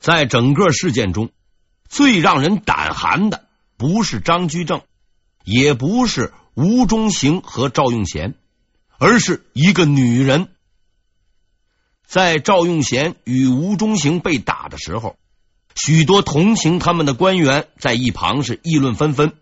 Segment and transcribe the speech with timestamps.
[0.00, 1.28] 在整个事件中，
[1.86, 3.44] 最让人胆寒的
[3.76, 4.80] 不是张居正，
[5.44, 8.34] 也不是吴中行和赵用贤，
[8.98, 10.48] 而是一个女人。
[12.06, 15.16] 在赵用贤与吴中行被打的时候，
[15.76, 19.34] 许多同情他们的官员在一旁是议论纷纷。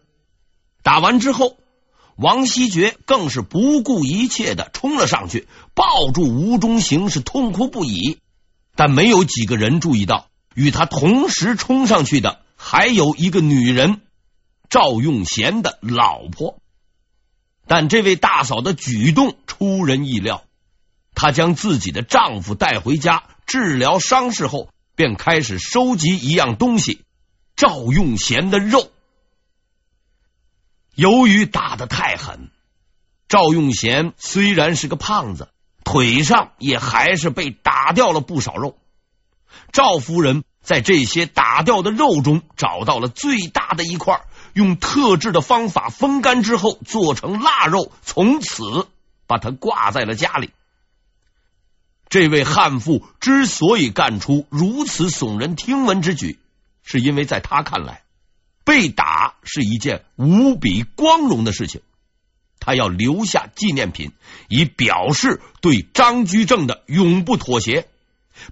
[0.82, 1.56] 打完之后，
[2.16, 8.18] 王希爵更是不顾一切的冲了上去，抱住吴中行是痛哭不已。
[8.74, 10.28] 但没有几个人注意到，
[10.58, 14.00] 与他同时冲上去的还有一个女人，
[14.68, 16.60] 赵用贤的老婆。
[17.68, 20.42] 但这位大嫂的举动出人意料，
[21.14, 27.04] 她将自己的丈夫带回家治疗伤势后，便开始收集一样东西——
[27.54, 28.90] 赵用贤的肉。
[30.96, 32.50] 由于打得太狠，
[33.28, 35.50] 赵用贤虽然是个胖子，
[35.84, 38.76] 腿上也还是被打掉了不少肉。
[39.72, 44.20] 赵夫人在这些打掉的肉中找到了最大的一块，
[44.52, 48.86] 用特制的方法风干之后做成腊肉，从此
[49.26, 50.50] 把它挂在了家里。
[52.10, 56.38] 这位悍妇之所以干出如此耸人听闻之举，
[56.82, 58.02] 是因为在她看来，
[58.62, 61.80] 被打是一件无比光荣的事情，
[62.60, 64.12] 他要留下纪念品，
[64.48, 67.88] 以表示对张居正的永不妥协，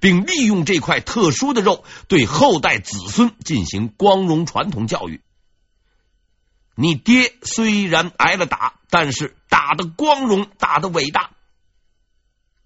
[0.00, 5.20] 并利用这块特殊的肉对后代子孙进行光荣传统教育。
[6.74, 11.30] 你爹虽然挨了打，但是打得光荣，打得伟大，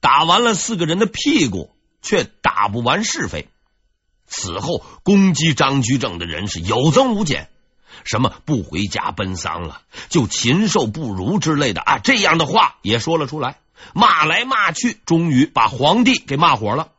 [0.00, 1.70] 打完了四个人的屁股，
[2.02, 3.48] 却打不完是非。
[4.26, 7.50] 此后攻击张居正的人是有增无减，
[8.04, 13.60] 什么不回家奔丧了，就禽兽不如之类的啊，这样的话也说了出来，
[13.94, 16.90] 骂来骂去，终于把皇帝给骂火了。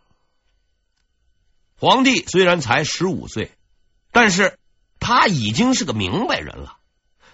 [1.81, 3.53] 皇帝虽然才十五岁，
[4.11, 4.59] 但是
[4.99, 6.77] 他已经是个明白人了，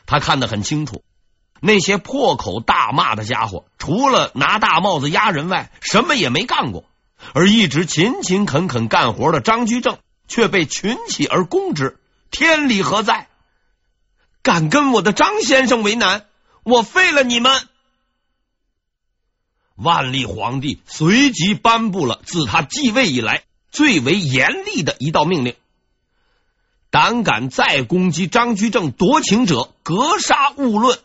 [0.05, 1.03] 他看得很清楚，
[1.59, 6.85] 那些破口大骂的家伙，除了拿大帽子压人外，什么也没干过。
[7.33, 9.99] 而一直勤勤恳恳干活的张居正
[10.29, 11.99] 却被群起而攻之，
[12.31, 13.27] 天理何在？
[14.43, 16.25] 敢跟我的张先生为难，
[16.63, 17.67] 我废了你们！
[19.75, 25.55] 万历皇帝随即颁布了自他继位以来最为严厉的一道命令：
[26.89, 30.99] 胆敢再攻击张居正夺情者，格杀勿论。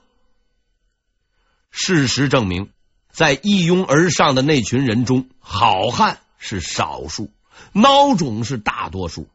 [1.71, 2.71] 事实证明。
[3.15, 7.29] 在一拥而上的那群人中，好汉是少数，
[7.75, 9.29] 孬种是大多数。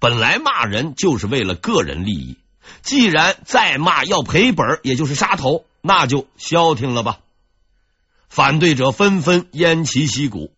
[0.00, 2.38] 本来骂人就是为了个人利益，
[2.80, 7.20] 既然再骂要赔本，也就是杀头，那就消停了吧。
[8.30, 10.50] 反对者纷纷偃旗息鼓，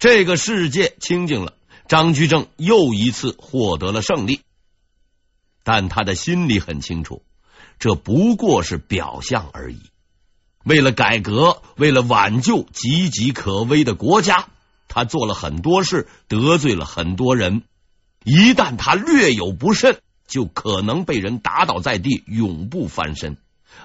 [0.00, 1.52] 这个世界清静了。
[1.86, 4.40] 张居正又一次获得了胜利，
[5.62, 7.22] 但他的心里很清楚，
[7.78, 9.80] 这不过是表象而已。
[10.64, 14.46] 为了改革，为了挽救岌岌可危的国家，
[14.88, 17.64] 他做了很多事，得罪了很多人。
[18.24, 23.36] 一旦他略有不慎，就可能被人打倒在地，永不翻身。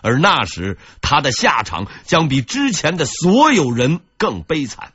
[0.01, 4.93] 而那时，他的下场将比之前的所有人更悲惨。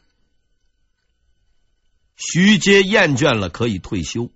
[2.21, 4.31] 徐阶厌倦了，可以退休；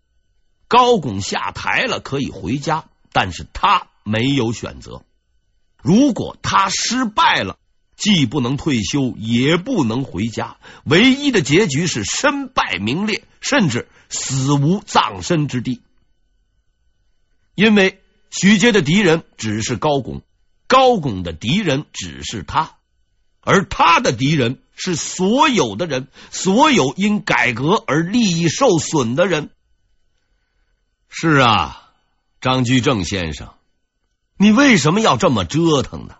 [0.69, 2.87] 高拱下台了，可以回家。
[3.13, 5.05] 但是他没有选择。
[5.83, 7.59] 如果他失败了，
[7.95, 15.83] 既不能退休，也不能回家，唯一的结局是身败名裂，甚至死无葬身之地。
[17.55, 18.01] 因为
[18.31, 20.23] 徐阶的敌人只是高拱，
[20.67, 22.79] 高拱的敌人只是他，
[23.43, 29.51] 而他的敌人是所有的人，所有因改革而利益受损的人。
[31.09, 31.91] 是啊，
[32.41, 33.51] 张居正先生。
[34.37, 36.17] 你为什么要这么折腾呢？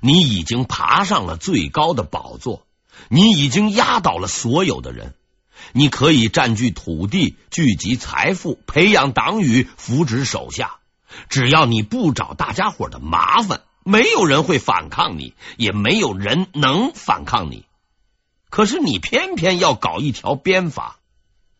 [0.00, 2.66] 你已经爬上了最高的宝座，
[3.08, 5.14] 你已经压倒了所有的人。
[5.72, 10.76] 你可以占据土地，聚集财富，培养党羽，扶植手下。
[11.28, 17.64] 只要你不找大家伙的麻烦，没有人会反抗你，也没有人能反抗你。
[18.50, 20.96] 可是你偏偏要搞一条鞭法，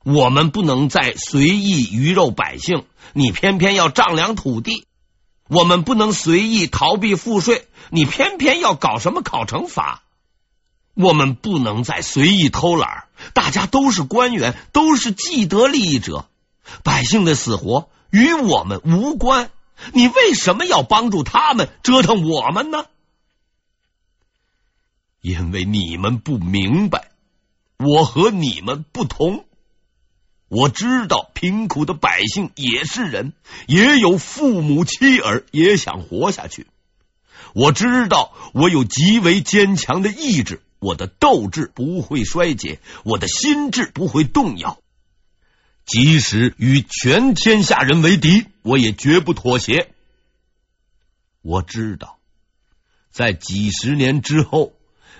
[0.04, 4.86] 我们不能再随意鱼肉百姓，你偏偏要丈量土地。
[5.48, 10.02] 我们不能随意逃避赋税，你偏偏要搞什么考成法？
[10.94, 16.26] 我们不能再随意偷懒，大家都是官员，都是既得利益者，
[16.82, 19.50] 百姓的死活与我们无关。
[19.92, 22.84] 你为什么要帮助他们折腾我们呢？
[25.28, 27.10] 因为你们不明白，
[27.76, 29.44] 我和你们不同。
[30.48, 33.34] 我知道贫苦的百姓也是人，
[33.66, 36.66] 也有父母妻儿，也想活下去。
[37.52, 44.78] 我知道我有极为坚强的意志，我的斗志不会衰竭，我的心智不会动摇。
[45.84, 49.90] 即使与全天下人为敌，我也绝不妥协。
[51.42, 52.18] 我知道，
[53.10, 54.72] 在几十年之后，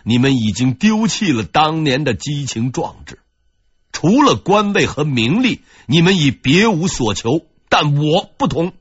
[0.08, 3.19] 你们已经丢弃了当年的激情壮志。
[3.93, 7.43] 除了官位和名利，你们已别无所求。
[7.69, 8.72] 但我不同，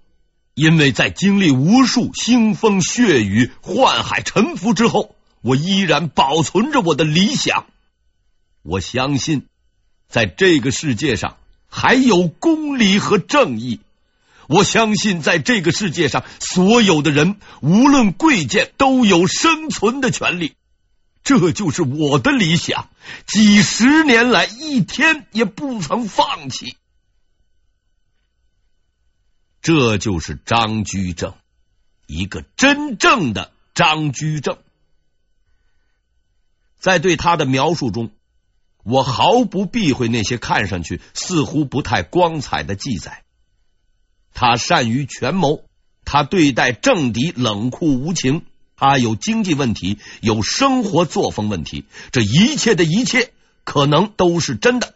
[0.54, 7.66] 因为在经历无数腥风血雨、宦海沉浮之后，我依然保存着我的理想。
[8.64, 9.48] 我相信，
[10.08, 11.36] 在这个世界上
[11.68, 13.82] 还有公理和正义。
[14.48, 20.54] 我相信，在这个世界上，所有的人，无论贵贱，都有生存的权利。
[21.28, 22.90] 这就是我的理想，
[23.26, 26.78] 几十年来一天也不曾放弃。
[29.62, 31.34] 这就是张居正，
[32.06, 34.58] 一个真正的张居正。
[36.80, 38.12] 在对他的描述中，
[38.86, 43.26] 我毫不避讳那些看上去似乎不太光彩的记载。
[44.34, 45.66] 他善于权谋，
[46.06, 48.46] 他对待政敌冷酷无情。
[48.80, 53.34] 他有经济问题，有生活作风问题，这一切的一切
[53.64, 54.94] 可能都是真的。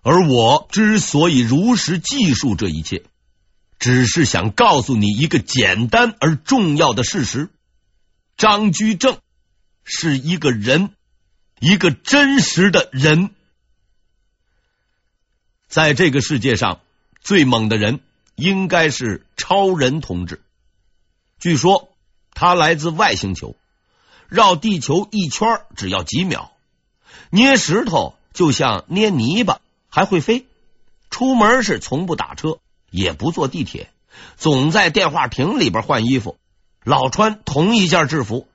[0.00, 3.04] 而我之所以如实记述这一切，
[3.78, 7.50] 只是想告诉你一个简单而重要的事实：
[8.38, 9.18] 张居正
[9.84, 10.94] 是一个人，
[11.60, 13.28] 一个真实的人。
[15.68, 16.80] 在这个世界上，
[17.20, 18.00] 最猛的人
[18.36, 20.40] 应该是超人同志。
[21.38, 21.87] 据说。
[22.40, 23.56] 他来自外星球，
[24.28, 26.52] 绕地球一圈只要几秒。
[27.30, 30.46] 捏石头就像捏泥巴，还会飞。
[31.10, 33.90] 出门是从不打车，也不坐地铁，
[34.36, 36.38] 总在电话亭里边换衣服，
[36.84, 38.46] 老穿同一件制服，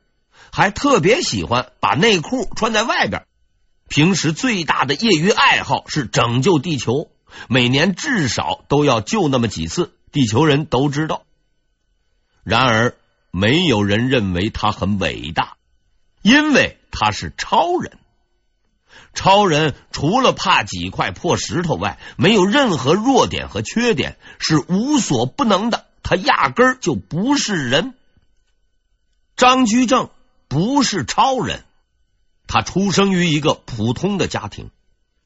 [0.49, 3.25] 还特别喜欢把内裤穿在外边。
[3.89, 7.09] 平时最大的业余爱好是拯救地球，
[7.49, 11.23] 每年至少都要救那么几次，地球人都知道。
[12.45, 12.95] 然而。
[13.35, 15.57] 没有人认为他很伟大，
[16.21, 17.97] 因为他是超人。
[19.15, 25.87] 超人除了怕几块破石头外，没有任何弱点和缺点，是无所不能的。
[26.03, 27.95] 他压根儿就不是人。
[29.35, 30.11] 张居正
[30.47, 31.63] 不是超人，
[32.45, 34.69] 他出生于一个普通的家庭，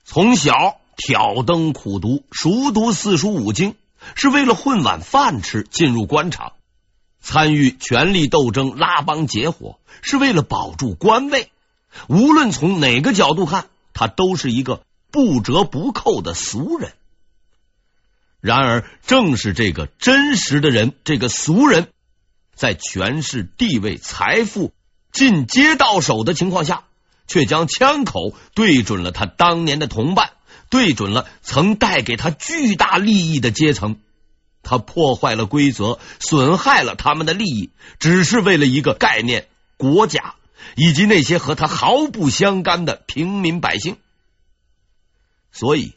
[0.06, 3.76] 从小挑灯苦读，熟读四书五经，
[4.16, 6.54] 是为了混碗饭吃，进入官场。
[7.28, 11.52] 参与权力斗争、拉帮结伙，是为了保住官位。
[12.08, 14.82] 无论从哪个角度看，他都是一个
[15.12, 16.94] 不折不扣的俗人。
[18.40, 21.90] 然而，正是这个真实的人，这个俗人，
[22.56, 24.72] 在权势、地位、财富
[25.12, 26.86] 尽皆到手的情况下，
[27.28, 30.32] 却将枪口对准了他当年的同伴，
[30.70, 34.00] 对准了曾带给他巨大利益的阶层。
[34.70, 37.70] 他破坏了规则，损害了他们的利益，
[38.00, 39.48] 只是为了一个概念——
[39.78, 40.36] 国家，
[40.76, 43.96] 以及那些和他毫不相干的平民百姓。
[45.54, 45.94] 所以，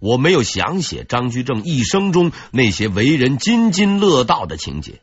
[0.00, 5.00] 我没有详写张居正一生中那些为人津津乐道的情节，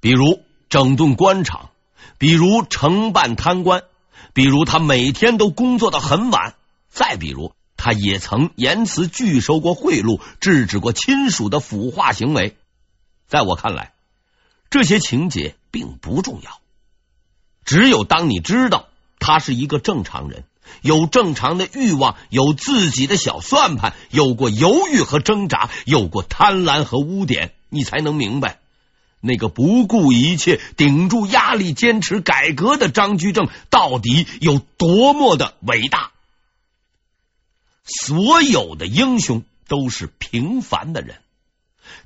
[0.00, 1.70] 比如整顿官场，
[2.18, 3.82] 比如惩办贪官，
[4.32, 6.54] 比如他每天都工作到很晚，
[6.88, 7.52] 再比如。
[7.78, 12.56] 他也曾言辞拒收过贿赂，制止过亲属的腐化行为。
[13.28, 13.92] 在我看来，
[14.68, 16.60] 这些情节并不重要。
[17.64, 20.44] 只有当你知道他是一个正常人，
[20.82, 28.58] 有正常的欲望，有自己的小算盘，有过犹豫和挣扎，有过贪婪和污点，你才能明白
[29.20, 36.10] 那个不顾一切、顶住压力、坚持改革的张居正到底有多么的伟大。
[37.88, 41.22] 所有的英雄都是平凡的人，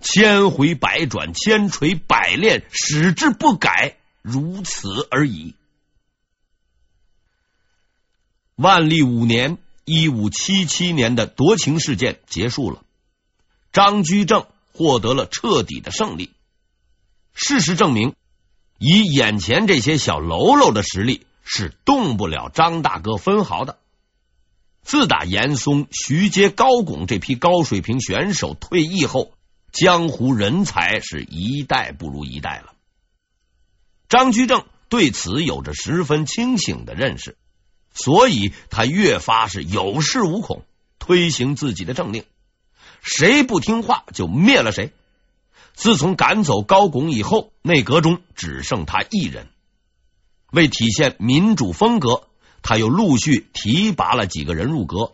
[0.00, 5.54] 千回百转，千锤百炼，矢志不改，如此而已。
[8.54, 12.84] 万历五年（一五七七年）的夺情事件结束了，
[13.72, 16.30] 张居正获得了彻底的胜利。
[17.34, 18.14] 事实证明，
[18.78, 23.78] 以眼前这些小喽啰的实力，是动不了张大哥分毫的。
[24.82, 29.32] 自打严嵩、徐阶、高拱这批高水平选手退役后，
[29.72, 32.74] 江湖人才是一代不如一代了。
[34.08, 37.36] 张居正对此有着十分清醒的认识，
[37.94, 40.64] 所以他越发是有恃无恐，
[40.98, 42.24] 推行自己的政令，
[43.00, 44.92] 谁不听话就灭了谁。
[45.74, 49.48] 自从赶走高拱以后，内阁中只剩他一人。
[50.50, 52.28] 为体现民主风格，
[52.62, 55.12] 他又陆续提拔了几个人入阁，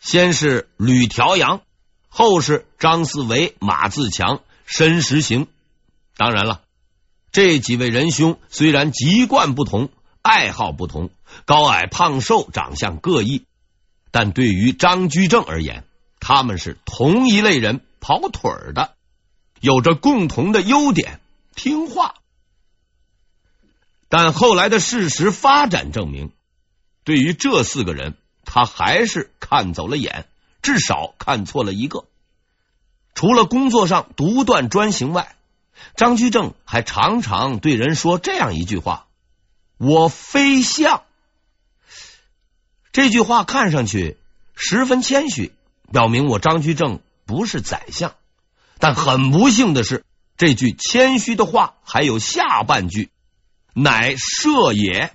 [0.00, 1.60] 先是吕调阳，
[2.08, 5.48] 后是张四维、马自强、申时行。
[6.16, 6.62] 当然了，
[7.32, 9.90] 这几位仁兄虽然籍贯不同，
[10.22, 11.10] 爱好不同，
[11.44, 13.44] 高矮胖瘦长相各异，
[14.10, 15.84] 但对于张居正而言，
[16.20, 18.94] 他们是同一类人，跑腿儿的，
[19.60, 21.20] 有着共同的优点，
[21.54, 22.14] 听话。
[24.08, 26.32] 但后来的事实发展证明，
[27.08, 30.26] 对于这四个人，他还是看走了眼，
[30.60, 32.04] 至少看错了一个。
[33.14, 35.34] 除了工作上独断专行外，
[35.96, 39.06] 张居正还常常对人说这样一句话
[39.78, 41.02] ：“我非相。”
[42.92, 44.18] 这句话看上去
[44.54, 45.54] 十分谦虚，
[45.90, 48.14] 表明我张居正不是宰相。
[48.78, 50.04] 但很不幸的是，
[50.36, 53.08] 这句谦虚的话还有下半句。
[53.72, 55.14] 乃射也。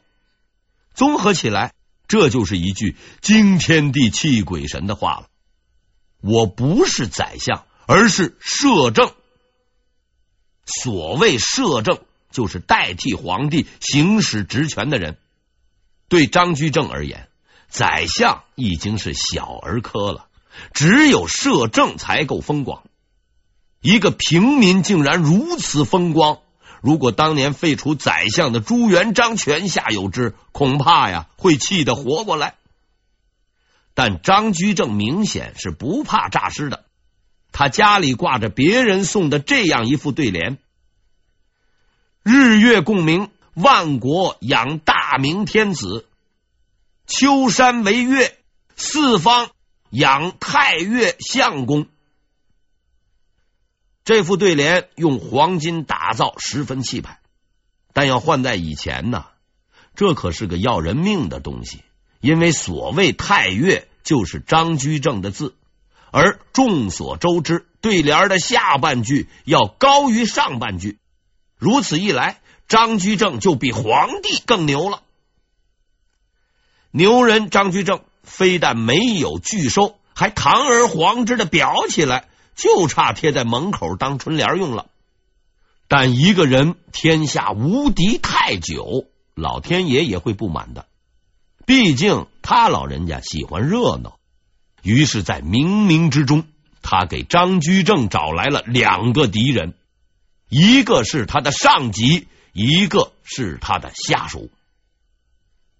[0.95, 1.73] 综合起来，
[2.07, 5.27] 这就是一句惊天地泣鬼神的话了。
[6.21, 9.11] 我不是宰相，而是摄政。
[10.65, 11.99] 所谓摄政，
[12.31, 15.17] 就是代替皇帝行使职权的人。
[16.07, 17.27] 对张居正而言，
[17.67, 20.27] 宰相已经是小儿科了，
[20.73, 22.83] 只有摄政才够风光。
[23.81, 26.39] 一个平民竟然如此风光。
[26.83, 32.55] 如果当年废除宰相的朱元璋泉下有知，恐怕呀会气得活过来。
[33.93, 36.83] 但张居正明显是不怕诈尸的，
[37.53, 40.57] 他家里挂着别人送的这样一副对联
[42.21, 46.03] ：“日月共明，万国仰大明天子；
[47.07, 48.37] 秋山为月，
[48.75, 49.51] 四方
[49.89, 51.87] 仰太岳相公。”
[54.05, 57.19] 这副对联用黄金打造，十分气派。
[57.93, 59.25] 但要换在以前呢，
[59.95, 61.83] 这可是个要人命的东西。
[62.19, 65.55] 因为所谓太岳就是张居正的字，
[66.09, 70.99] 而众所周知，对联的下半句要高于上半句。
[71.57, 75.01] 如此一来，张居正就比皇帝更牛了。
[76.91, 82.29] 牛人张居正非但没有拒收，还堂而皇之的裱起来。
[82.55, 84.87] 就差贴在门口当春联用了。
[85.87, 89.05] 但一个人天下无敌太久，
[89.35, 90.87] 老天爷也会不满的。
[91.65, 94.17] 毕竟他老人家喜欢热闹，
[94.81, 96.45] 于是，在冥冥之中，
[96.81, 99.73] 他给张居正找来了两个敌人，
[100.49, 104.49] 一个是他的上级，一个是他的下属。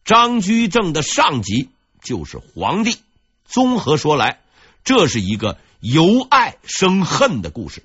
[0.06, 1.70] 张居正的上级
[2.01, 2.98] 就是皇帝。
[3.46, 4.42] 综合说来，
[4.84, 5.58] 这是一个。
[5.84, 7.84] 由爱生恨的故事。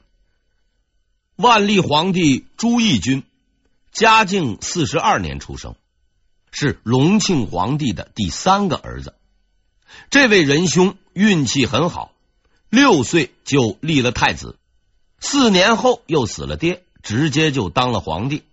[1.34, 3.24] 万历皇帝朱翊钧，
[3.90, 5.74] 嘉靖四十二年出生，
[6.52, 9.16] 是隆庆皇帝的第三个儿子。
[10.10, 12.12] 这位仁兄运气很好，
[12.70, 14.56] 六岁就立了太子，
[15.18, 18.44] 四年后又死了爹，直接就当了皇帝。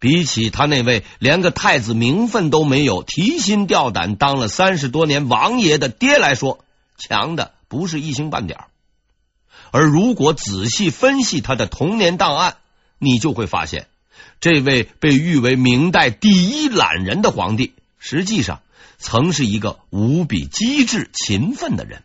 [0.00, 6.64] 比起他那位连个太子名分都没有、提心吊胆当了三十多年王爷的爹来说，
[6.98, 7.52] 强的。
[7.68, 8.64] 不是一星半点，
[9.70, 12.56] 而如果仔细分析他的童年档案，
[12.98, 13.88] 你就会发现，
[14.40, 18.62] 这位被誉为明代第一懒人的皇帝，实际上
[18.98, 22.02] 曾是一个无比机智勤奋的人。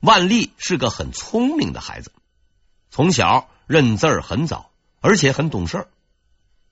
[0.00, 2.12] 万历是个很聪明的孩子，
[2.90, 4.70] 从小认字很早，
[5.00, 5.86] 而且很懂事。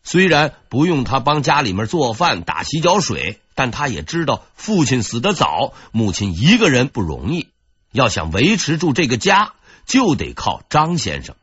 [0.07, 3.43] 虽然不用他帮家里面做饭、打洗脚水。
[3.59, 7.49] 但他也知道父亲死得早，母亲一个人不容易，
[7.91, 9.55] 要想维持住这个家，
[9.87, 11.37] 就得靠张先生。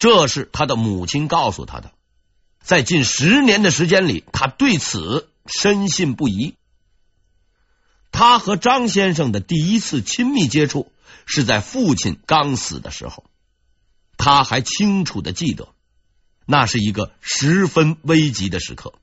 [0.00, 1.92] 这是他的母亲告诉他的。
[2.60, 6.56] 在近十年的时间里，他对此深信不疑。
[8.10, 10.90] 他和张先生的第一次亲密接触
[11.24, 13.22] 是在父亲刚死的时候，
[14.16, 15.68] 他还清楚的记得，
[16.46, 18.94] 那是一个十分危急的时刻。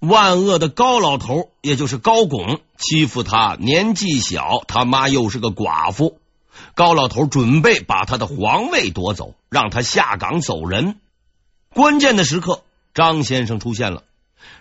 [0.00, 6.18] 万恶的高老头，也就是高拱，欺负他年纪小，他妈又是个寡妇。
[6.74, 10.96] 高老头准备把他的皇位夺走，让他下岗走人。
[11.70, 14.02] 关键的时刻，张先生出现了。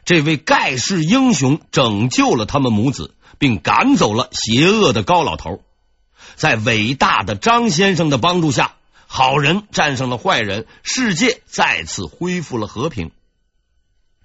[0.05, 5.61] 这位盖世英雄拯救了他们母子，并赶走了邪恶的高老头。
[6.35, 8.75] 在伟大的张先生的帮助下，
[9.15, 13.11] 好人战胜了坏人，世界再次恢复了和平。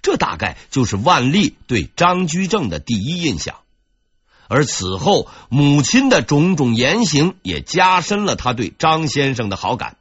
[0.00, 3.56] 这大概就是万历对张居正的第一印象，
[4.48, 9.98] 而此后母亲的种种言行也加深了他对张先生的好感。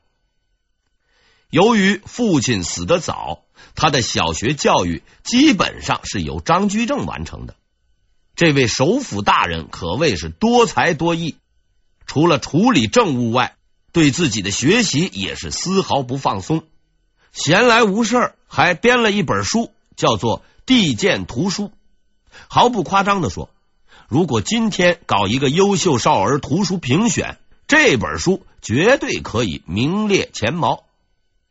[1.50, 3.44] 由于父亲死得早，
[3.76, 7.58] 他的小学教育基本上是由张居正完成的。
[8.38, 11.36] 这位首辅大人可谓是多才多艺，
[12.06, 13.57] 除了处理政务外，
[13.98, 16.64] 对自己的学习也是丝毫不放松。
[17.32, 21.70] 闲来无事，还编了一本书，叫做《地鉴图书》。
[22.48, 23.50] 毫不夸张的说，
[24.08, 30.84] 如果今天搞一个优秀少儿图书评选，这本书绝对可以名列前茅。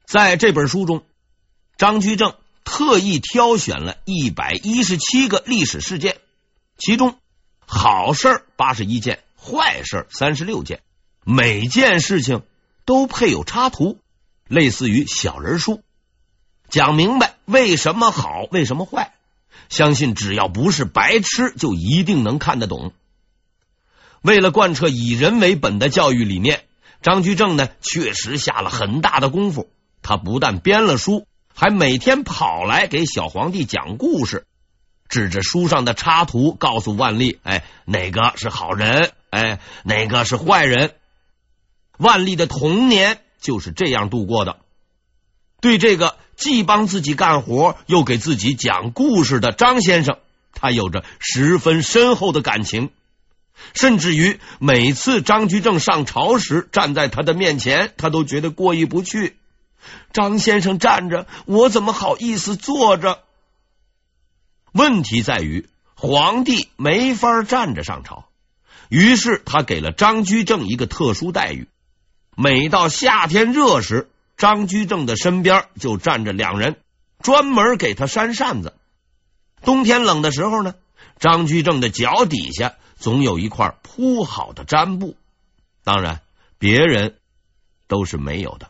[0.07, 1.03] 在这本书中，
[1.77, 6.19] 张居正特意挑选了一百一十七个历史事件。
[6.79, 7.19] 其中
[7.59, 10.81] 好事八十一件，坏事三十六件，
[11.29, 12.43] 每件事情
[12.85, 13.99] 都配有插图，
[14.47, 15.83] 类似于小人书，
[16.69, 19.13] 讲明白为什么好，为什么坏。
[19.69, 22.93] 相信只要不是白痴，就一定能看得懂。
[24.23, 26.63] 为了贯彻以人为本的教育理念，
[27.03, 29.69] 张居正呢确实下了很大的功夫。
[30.03, 34.47] 他不但编了书，还每天跑来给小皇帝讲故事。
[35.09, 39.11] 指着书上的插图，告诉万历：“哎，哪个是好人？
[39.31, 40.95] 哎，哪个是坏人？”
[41.99, 44.59] 万历的童年就是这样度过的。
[45.61, 50.19] 对这个既帮自己干活又给自己讲故事的张先生，
[50.53, 52.91] 他有着十分深厚的感情，
[53.75, 59.37] 甚至于每次张居正上朝时，站在他的面前，他都觉得过意不去。
[60.13, 63.23] 张先生站着，我怎么好意思坐着？
[64.73, 68.27] 问题在于皇帝没法站着上朝，
[68.91, 71.67] 于是他给了张居正一个特殊待遇。
[72.39, 76.77] 每到夏天热时，张居正的身边就站着两人，
[77.23, 78.75] 专门给他扇扇子。
[79.63, 80.75] 冬天冷的时候呢，
[81.19, 85.17] 张居正的脚底下总有一块铺好的毡布，
[85.83, 86.21] 当然
[86.59, 87.17] 别人
[87.89, 88.69] 都是没有的。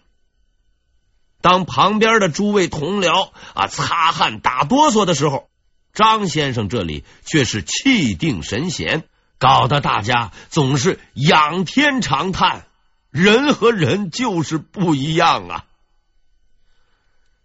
[1.40, 5.48] 当旁边的诸位同僚啊擦汗打哆嗦的时候，
[5.92, 9.02] 张先生这里却是气定神闲，
[9.38, 12.64] 搞得大家总是仰天长叹：
[13.10, 15.66] 人和人就是不一样啊！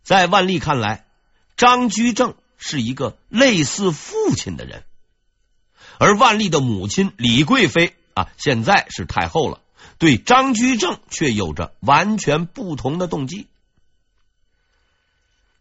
[0.03, 1.05] 在万历看来，
[1.57, 4.83] 张居正是一个类似父亲的人，
[5.97, 9.61] 而万历的母亲李贵妃啊，现在是太后了，
[9.97, 13.47] 对张居正却有着完全不同的动机。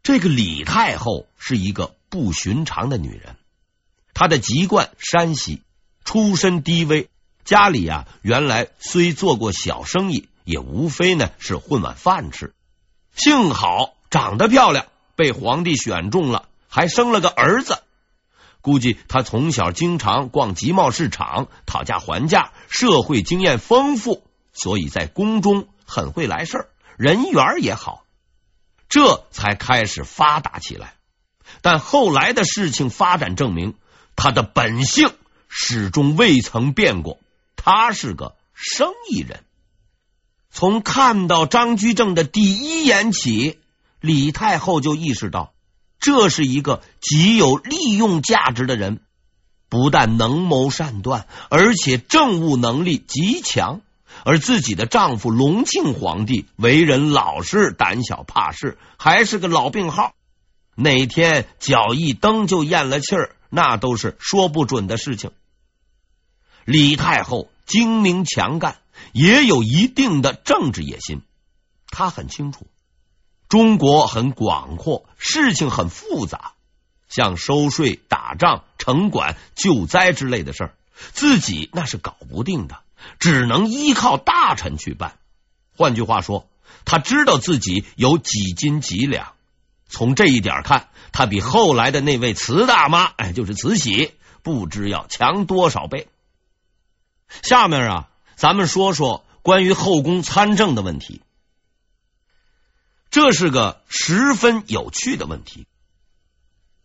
[0.02, 1.94] 这个李太后是一个。
[2.10, 3.36] 不寻常的女人，
[4.14, 5.62] 她的籍贯山西，
[6.04, 7.08] 出身低微，
[7.44, 12.54] 家里啊原来虽做过小生意，也无非呢是混碗饭吃。
[13.14, 17.82] 幸好长得漂亮，被皇帝选中了，还生了个儿子。
[18.62, 24.22] 估计他从小经常逛集贸市场，讨价还价，社会经验丰富，
[24.52, 28.04] 所以在宫中很会来事儿，人缘也好，
[28.88, 30.94] 这才开始发达起来。
[31.62, 33.74] 但后来的事情发展证明，
[34.14, 35.10] 他的本性
[35.48, 37.18] 始终未曾变过。
[37.62, 39.44] 他是个生意人。
[40.50, 43.58] 从看到张居正的第一眼起，
[44.00, 45.52] 李太后就意识到，
[46.00, 49.02] 这是一个极有利用价值的人，
[49.68, 53.82] 不但能谋善断，而且政务能力极强。
[54.24, 60.14] 而自己的丈夫隆庆皇帝为人老实、胆小怕事，还是个老病号。
[60.74, 65.30] 哪天脚一蹬就咽了气儿，那都是说不准的事情。
[66.64, 68.78] 李太后精明强干，
[69.12, 71.22] 也有一定的政治野心。
[71.88, 72.66] 她很清楚，
[73.48, 76.52] 中国很广阔，事情很复杂，
[77.08, 80.74] 像收税、打仗、城管、救灾之类的事儿，
[81.12, 82.78] 自己那是搞不定的，
[83.18, 85.16] 只能依靠大臣去办。
[85.76, 86.48] 换句话说，
[86.84, 89.32] 他知道自己有几斤几两。
[89.88, 96.06] 从这一点看，他比后来的那位慈大妈，哎，就是慈禧，不知要强多少倍。
[97.42, 101.22] 下面啊，咱们说说关于后宫参政的问题。
[103.10, 105.66] 这是个十分有趣的问题。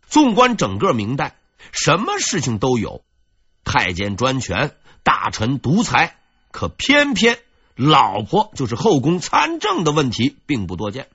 [0.07, 1.35] 纵观整个明代，
[1.71, 3.03] 什么事情都有，
[3.63, 6.17] 太监专权，大臣独裁，
[6.51, 7.39] 可偏偏
[7.75, 11.09] 老婆就是后宫参政的问题并不多见。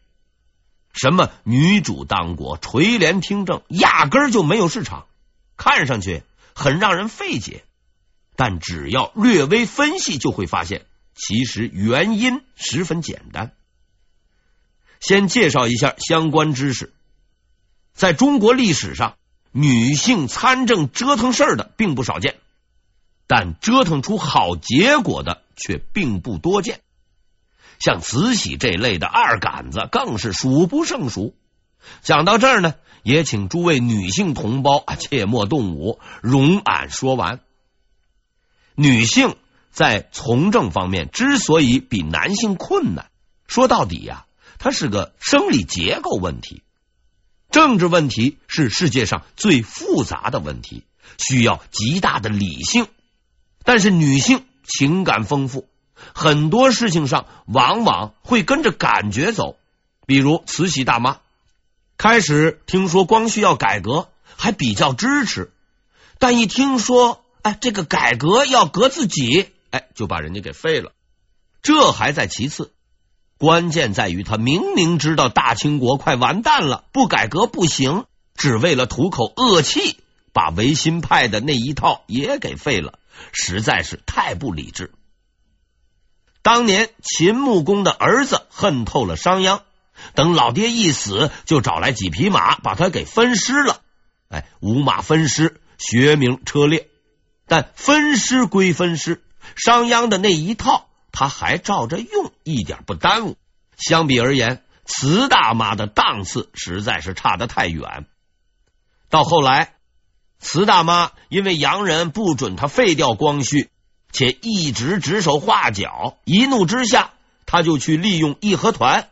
[0.92, 5.06] 什么女主当国、垂帘听政，压根儿就没有市场，
[5.56, 6.22] 看上去
[6.54, 7.64] 很让人费解。
[8.40, 13.52] 但只要略微分析，就会发现其实原因十分简单。
[14.98, 16.94] 先介绍一下相关知识，
[17.92, 19.18] 在中国历史上，
[19.52, 22.36] 女性参政折腾事儿的并不少见。
[23.26, 26.80] 但折腾出好结果的却并不多见。
[27.78, 31.34] 像慈禧这类的二杆子更是数不胜数。
[32.00, 37.40] 讲到这儿呢，也请诸位女性同胞啊，切莫动武，容俺说完。
[38.74, 39.36] 女性
[39.70, 43.10] 在从政方面之所以比男性困难，
[43.46, 44.26] 说到底呀、啊，
[44.58, 46.62] 它是个生理结构问题。
[47.50, 50.84] 政治问题是世界上最复杂的问题，
[51.18, 52.86] 需要极大的理性。
[53.64, 55.68] 但是女性情感丰富，
[56.14, 59.56] 很多事情上往往会跟着感觉走。
[60.06, 61.18] 比如慈禧大妈，
[61.96, 65.52] 开始听说光绪要改革，还比较支持，
[66.18, 70.92] 但一听说哎，这个改革要革自己，哎，就把人家给废了。
[71.62, 72.72] 这还在其次。
[73.38, 79.96] 关键在于，他明明知道大清国快完蛋了，不改革不行，只为了吐口恶气，
[80.34, 82.98] 把维新派的那一套也给废了，
[83.32, 84.92] 实在是太不理智。
[86.42, 89.62] 当年秦穆公的儿子恨透了商鞅，
[90.14, 93.80] 等老爹一死，就找来几匹马把他给分尸了。
[94.28, 96.89] 哎，五马分尸，学名车裂，
[97.50, 99.24] 但分尸归分尸，
[99.56, 100.86] 商鞅的那一套。
[101.10, 103.36] 他还照着用，一点不耽误。
[103.76, 108.06] 相比而言，慈大妈的档次实在是差得太远。
[109.08, 109.74] 到后来，
[110.38, 113.68] 慈大妈因为洋人不准他废掉光绪，
[114.12, 117.10] 且一直指手画脚，一怒之下，
[117.46, 119.08] 他就去利用义和团，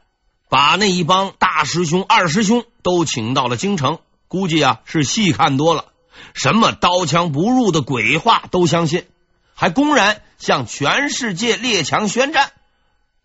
[0.49, 3.99] 把那一帮大师兄、二师兄都请到了京城。
[4.29, 5.87] 估计啊，是戏看多了，
[6.35, 9.07] 什么刀枪不入的鬼话都相信。
[9.55, 12.53] 还公然向全世界列强宣战，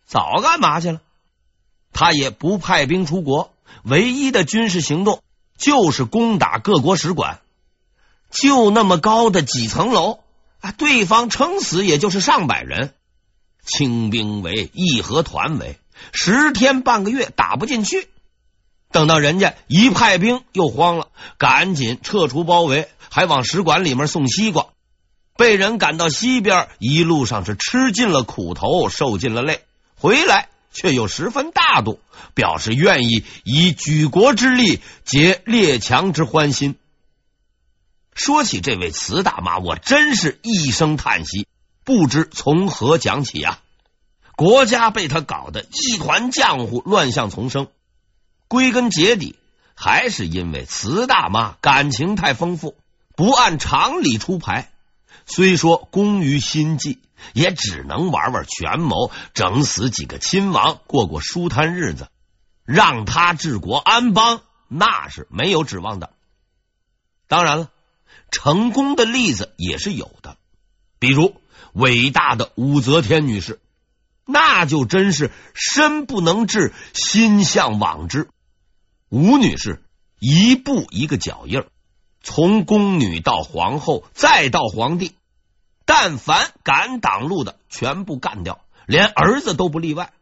[0.08, 1.02] 早干嘛去了？
[1.92, 3.54] 他也不派兵出国，
[3.84, 5.22] 唯一的军事行动
[5.58, 7.40] 就是攻打各国使馆。
[8.32, 10.22] 就那么高的几层楼
[10.60, 12.96] 啊，对方撑死也就是上百人，
[13.64, 15.78] 清兵为义和团为，
[16.14, 18.10] 十天半个月打不进去。
[18.94, 24.68] 等到人家一派兵又慌了，赶紧撤出包围，还往使馆里面送西瓜。
[25.36, 29.64] 被人赶到西边，一路上是吃尽了苦头，受尽了累，
[29.96, 32.00] 回来却又十分大度，
[32.36, 36.76] 表示愿意以举国之力结列强之欢心。
[38.14, 41.48] 说起这位慈大妈，我真是一声叹息，
[41.84, 43.60] 不知从何讲起啊！
[44.36, 47.70] 国家被他搞得一团浆糊，乱象丛生，
[48.54, 49.36] 归根结底
[49.74, 52.78] 还是因为慈大妈感情太丰富，
[53.16, 54.72] 不按常理出牌。
[55.26, 57.00] 虽说工于心计，
[57.34, 62.10] 也只能玩玩权谋，整死几个亲王，过过舒坦日子。
[62.64, 66.12] 让他治国安邦，那是没有指望的。
[67.28, 67.72] 当然了，
[68.30, 70.38] 成功的例子也是有的，
[71.00, 71.42] 比如
[71.74, 73.60] 伟大的武则天女士，
[74.28, 78.30] 那就真是身不能至，心向往之。
[79.14, 79.84] 武女士
[80.18, 81.64] 一步一个脚印。
[82.24, 85.14] 从宫女到皇后，再到皇帝，
[85.86, 90.14] 但凡敢挡路的，全部干掉，连儿子都不例外。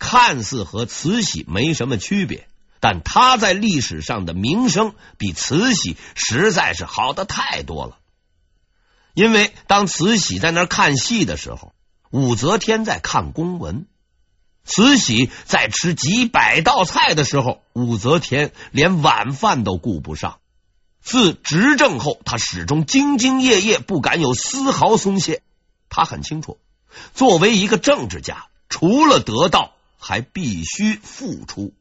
[0.00, 2.48] 看似和慈禧没什么区别，
[2.80, 7.98] 但他在历史上的名声比慈禧实在是好的太多了。
[9.14, 11.72] 因为当慈禧在那儿看戏的时候，
[12.10, 13.84] 武则天在看公文；
[14.68, 20.38] 慈禧在吃几百道菜的时候，武则天连晚饭都顾不上。
[21.00, 25.42] 自执政后，他始终兢兢业业，不敢有丝毫松懈。
[25.88, 26.58] 他很清楚，
[27.14, 31.72] 作为一个政治家，除了得到，还必须付出。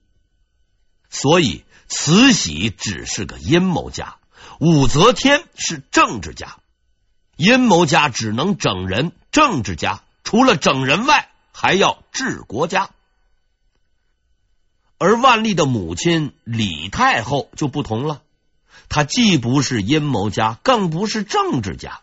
[1.10, 4.16] 所以，慈禧只是个阴谋家，
[4.62, 6.58] 武则天是政治家。
[7.36, 12.92] 阴谋家只能整人，政治家除了整人外，还要治国家。
[15.00, 18.22] 而万历的母亲李太后就不同了。
[18.90, 22.02] 她既不是阴谋家，更不是政治家。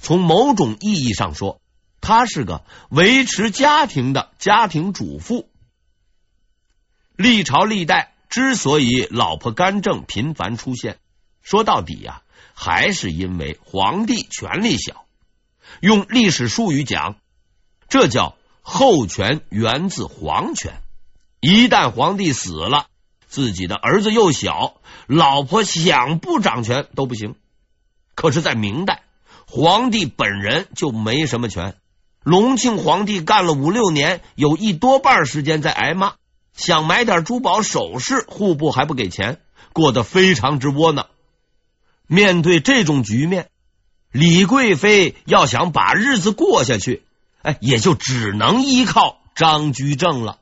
[0.00, 1.60] 从某种意义上说，
[2.00, 5.46] 她是个维持家庭的家庭主妇。
[7.16, 10.98] 历朝历代之所以老婆干政频繁出现，
[11.42, 12.22] 说到底呀、
[12.54, 15.04] 还是因为皇帝权力小。
[15.80, 17.16] 用历史术语讲，
[17.90, 18.36] 这叫
[18.68, 20.82] 后权源自皇权。
[21.40, 22.86] 一旦皇帝死了，
[23.28, 24.74] 自己的儿子又小。
[25.06, 27.36] 老婆想不掌权都不行，
[28.16, 29.04] 可是，在明代，
[29.46, 31.76] 皇帝本人就没什么权。
[32.24, 36.14] 隆庆皇帝干了五六年，有一多半时间在挨骂，
[36.52, 39.40] 想买点珠宝首饰，户部还不给钱，
[39.72, 41.06] 过得非常之窝囊。
[42.08, 43.48] 面对这种局面，
[44.10, 47.05] 李贵妃要想把日子过下去，
[47.46, 50.40] 哎，也就只能依靠张居正了。